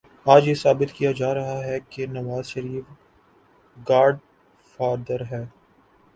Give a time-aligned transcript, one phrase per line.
[0.25, 2.85] آج یہ ثابت کیا جا رہا ہے کہ نوازشریف
[3.89, 4.17] گاڈ
[4.77, 5.45] فادر ہے۔